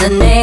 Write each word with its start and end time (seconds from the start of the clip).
the 0.00 0.08
name. 0.08 0.39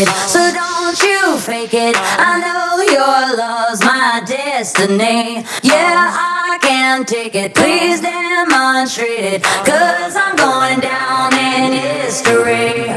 it, 0.00 0.08
so 0.28 0.38
don't 0.52 1.00
you 1.02 1.38
fake 1.38 1.74
it. 1.74 1.96
I 1.96 2.38
know 2.40 2.80
your 2.82 3.36
love's 3.36 3.82
my 3.84 4.22
destiny. 4.26 5.44
Yeah, 5.62 6.14
I 6.14 6.58
can 6.60 7.04
take 7.04 7.34
it. 7.34 7.54
Please 7.54 8.00
demonstrate 8.00 9.34
it, 9.34 9.42
cause 9.42 10.14
I'm 10.16 10.36
going 10.36 10.80
down 10.80 11.34
in 11.34 11.72
history. 11.72 12.88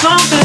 something 0.00 0.39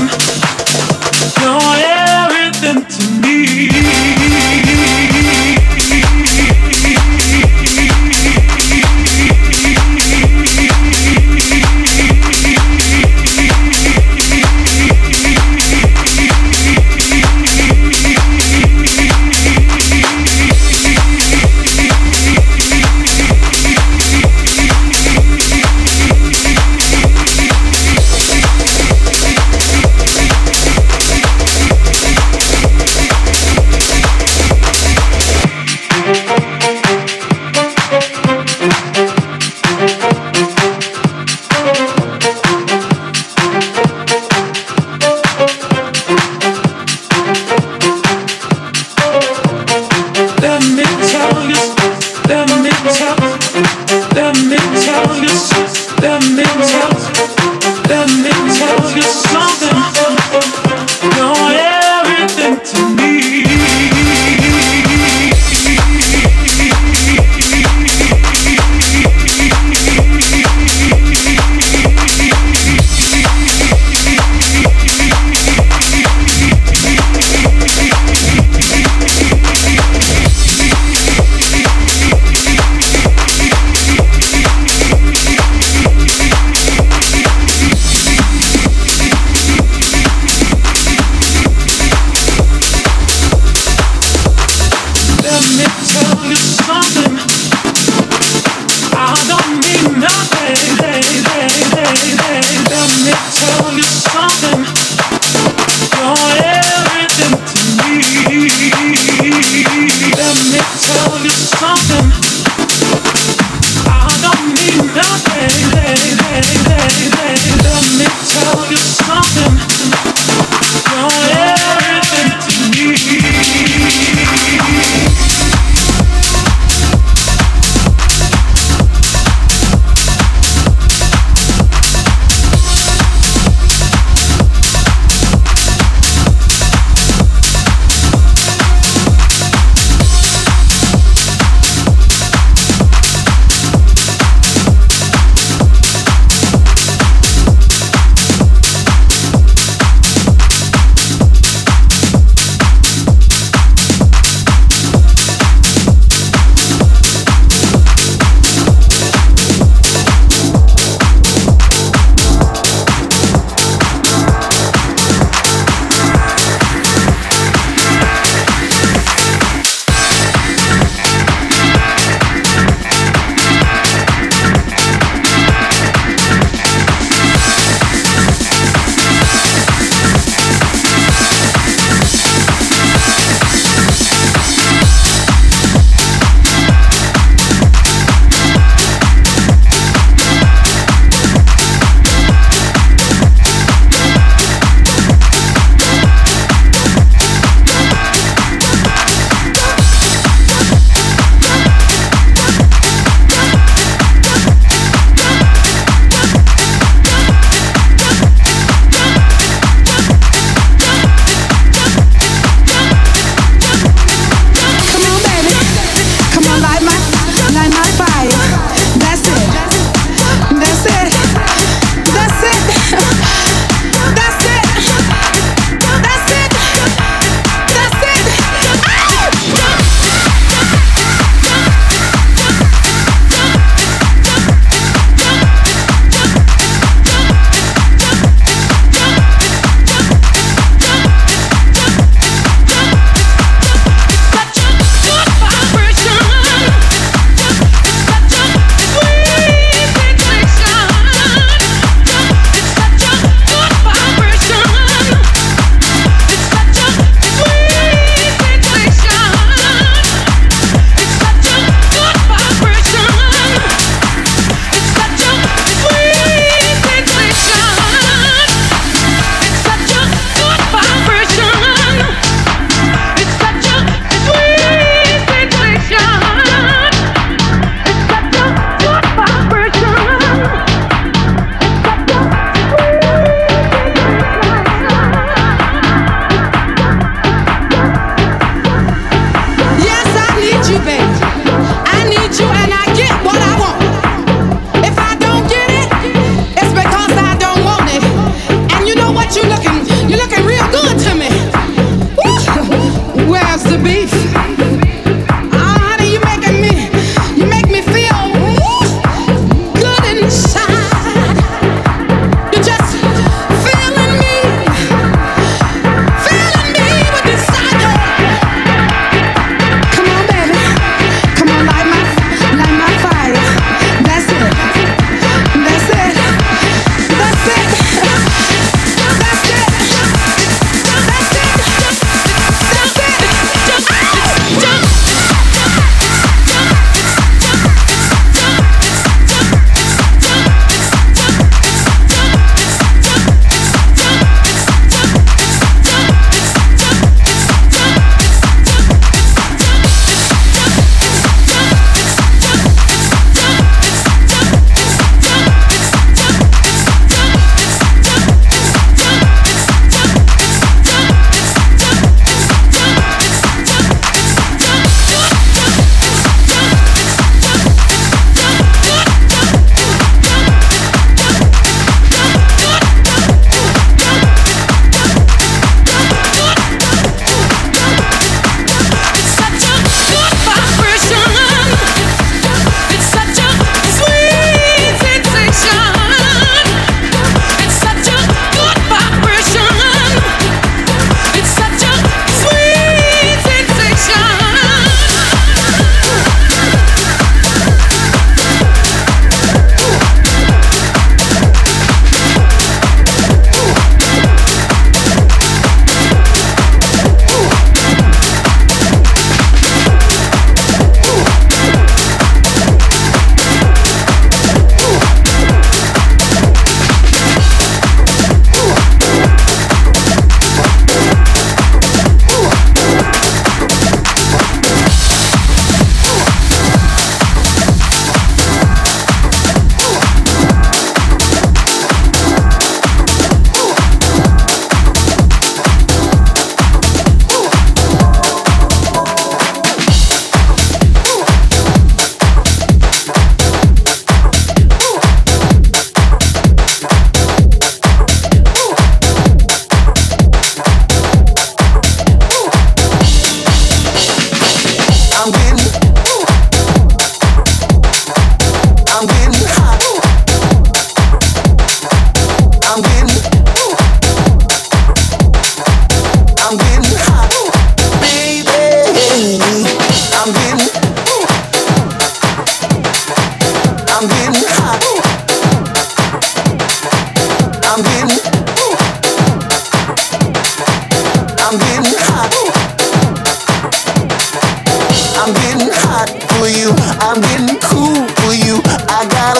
I 489.36 489.40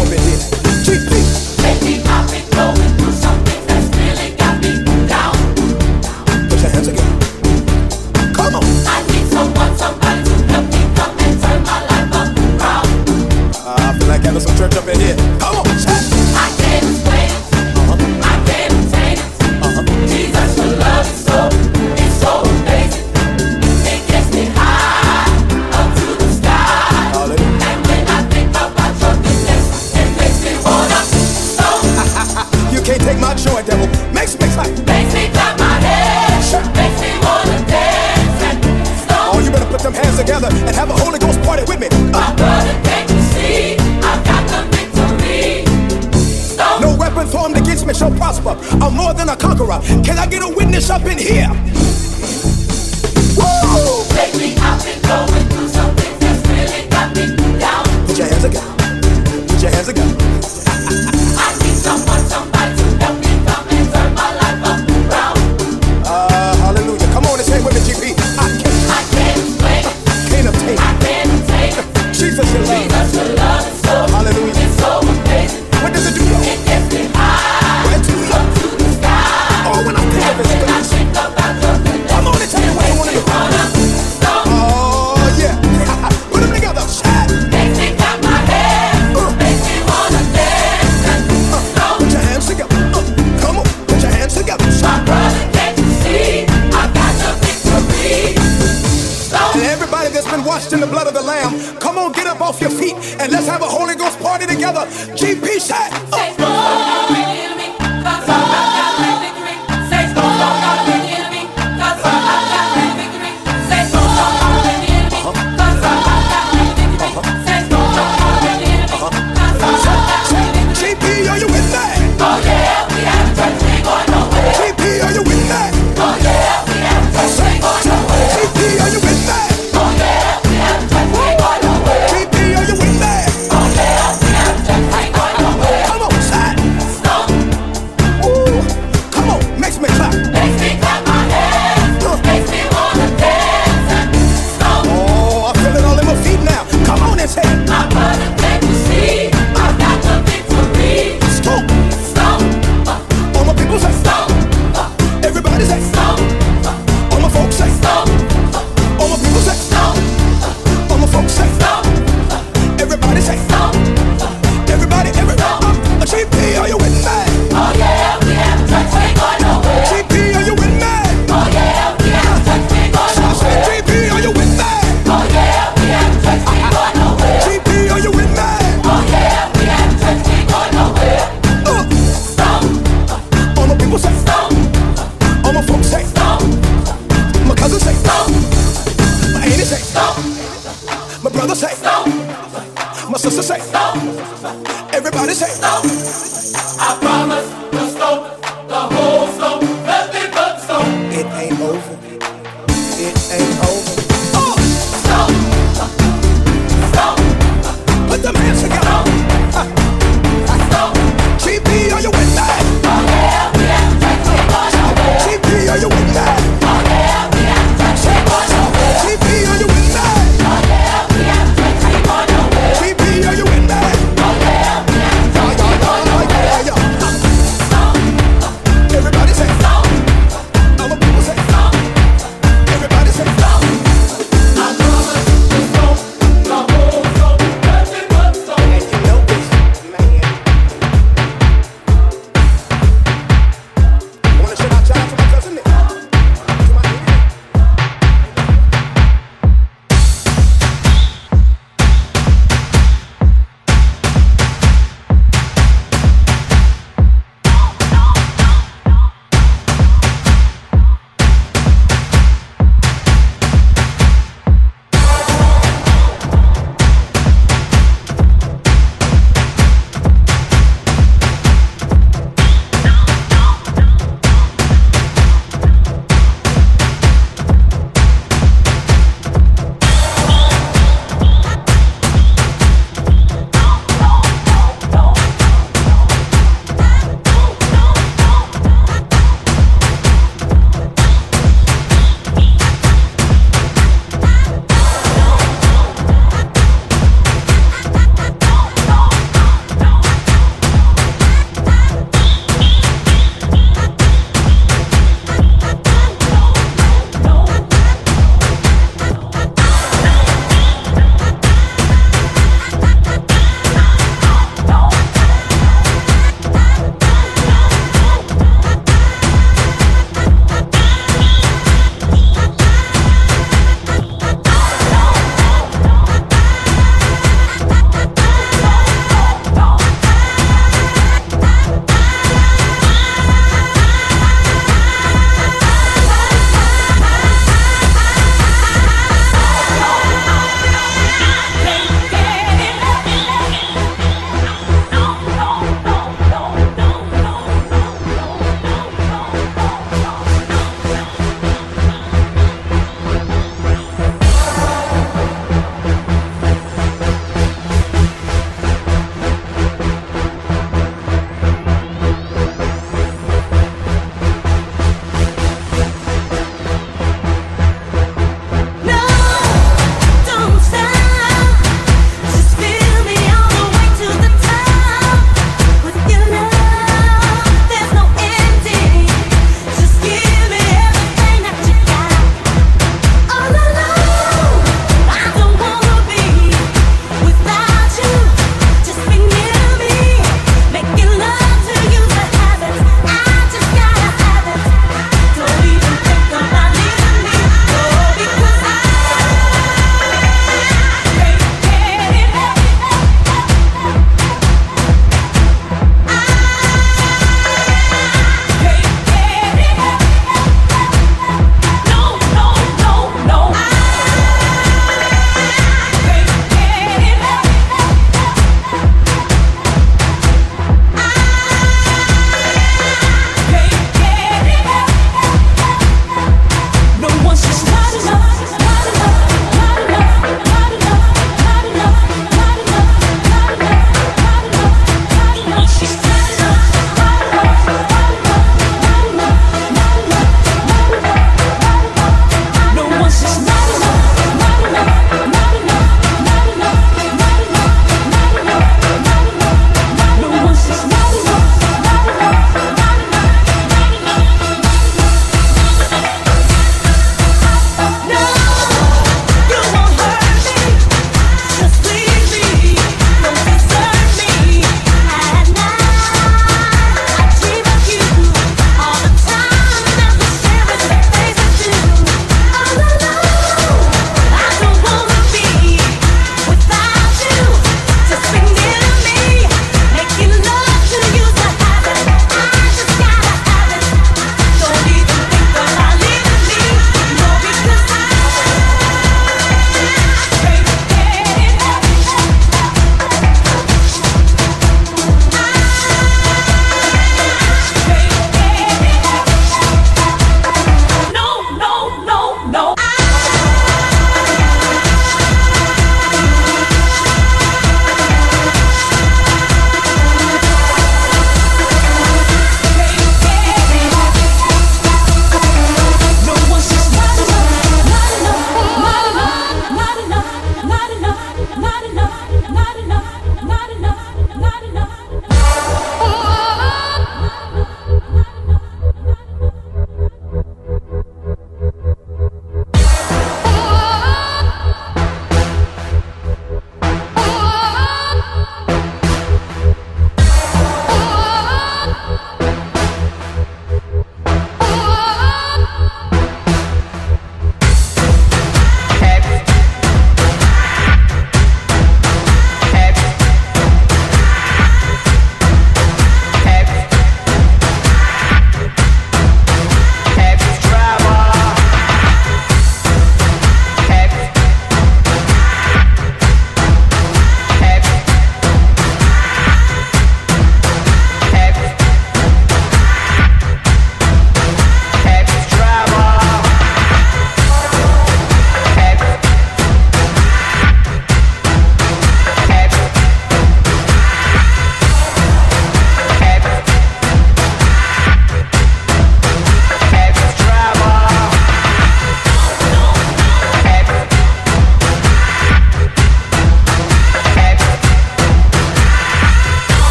I 50.81 50.87
get 50.87 50.89
a 50.89 50.89
witness 50.89 50.89
up 50.89 51.05
in 51.05 51.17
here? 51.17 51.70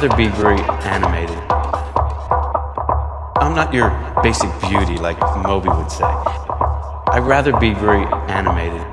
rather 0.00 0.16
be 0.16 0.28
very 0.28 0.60
animated. 0.86 1.36
I'm 3.42 3.52
not 3.52 3.74
your 3.74 3.90
basic 4.22 4.48
beauty 4.60 4.96
like 4.96 5.18
Moby 5.42 5.70
would 5.70 5.90
say. 5.90 6.04
I'd 6.04 7.24
rather 7.26 7.50
be 7.58 7.74
very 7.74 8.04
animated. 8.28 8.87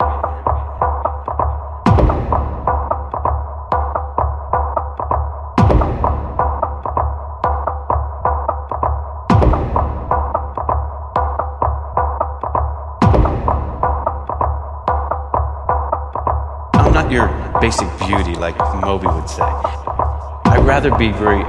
rather 20.85 20.97
be 20.97 21.09
very 21.11 21.44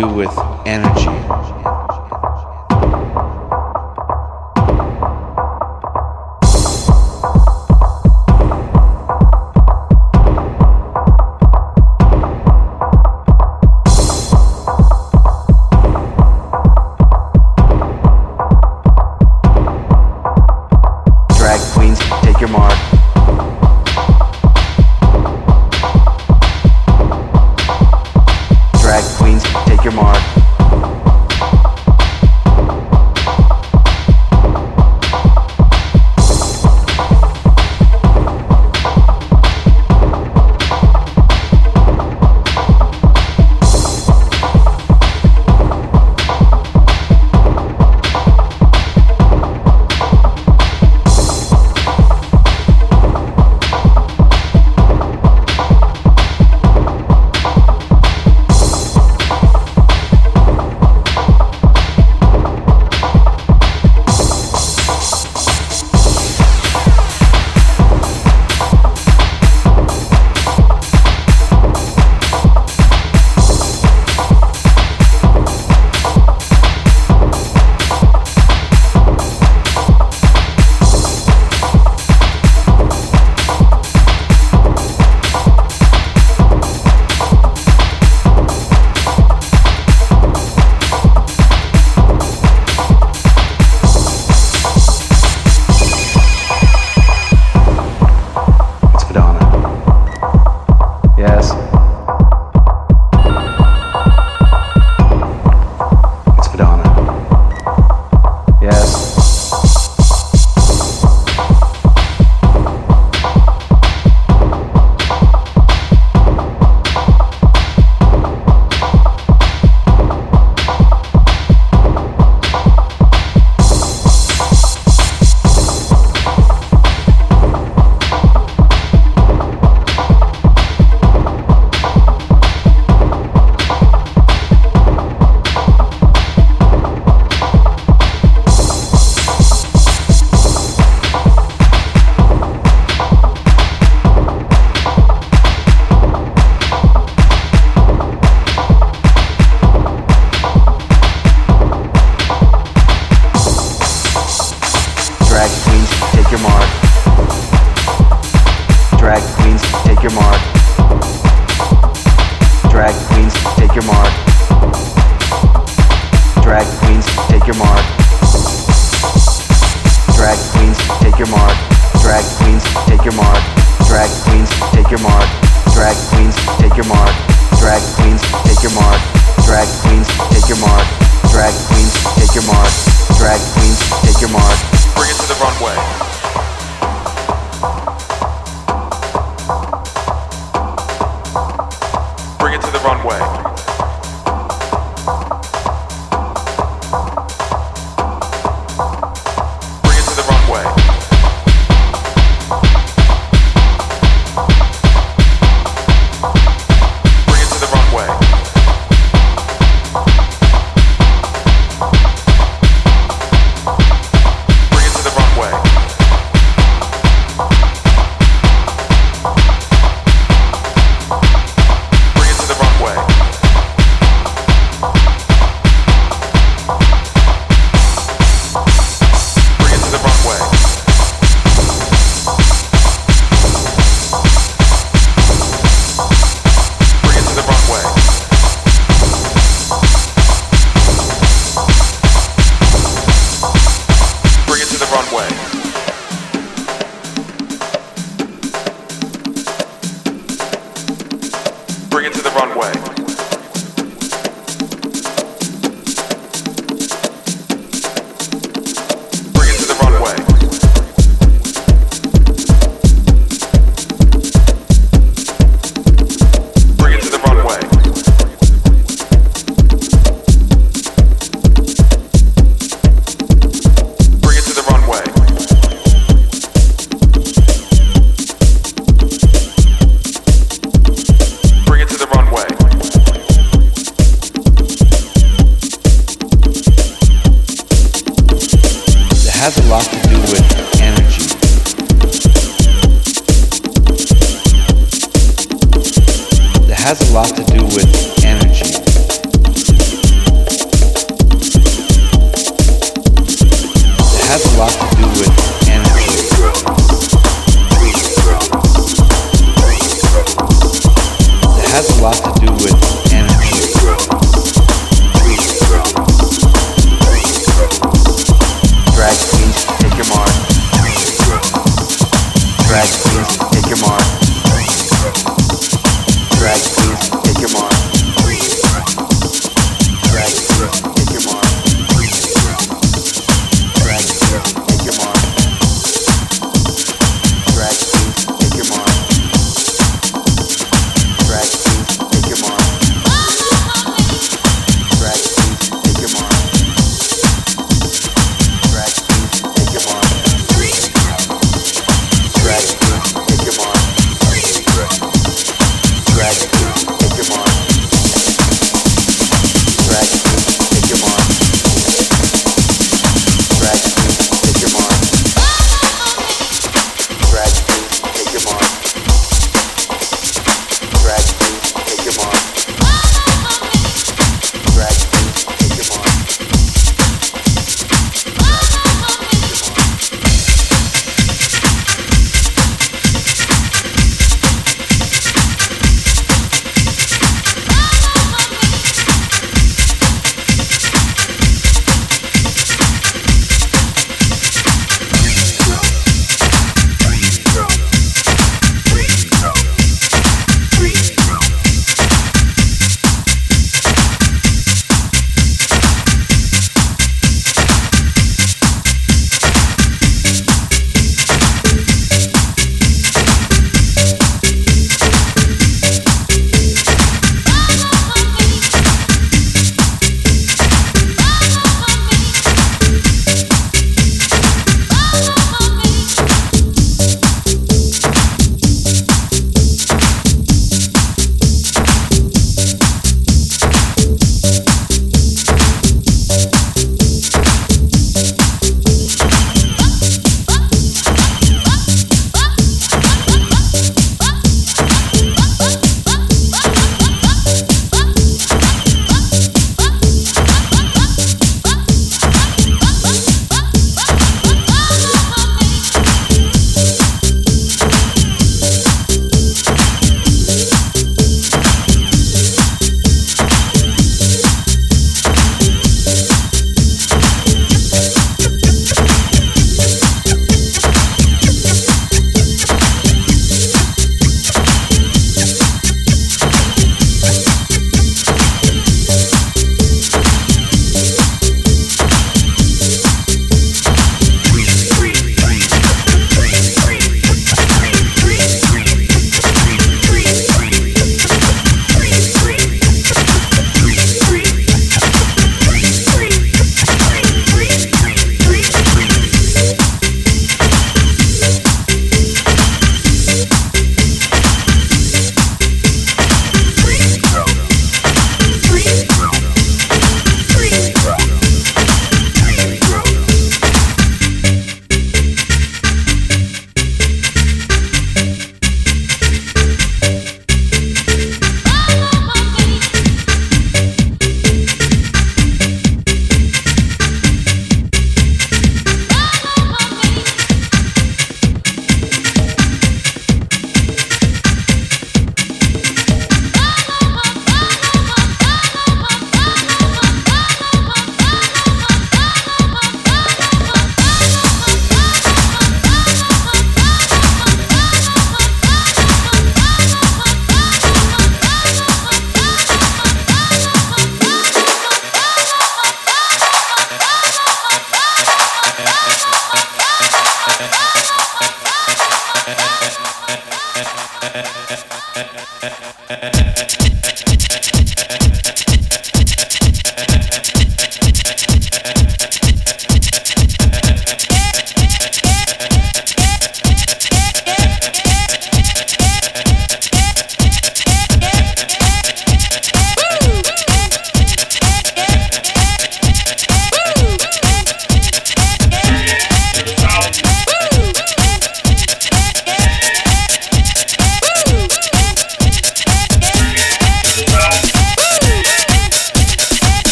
do 0.00 0.08
with 0.14 0.29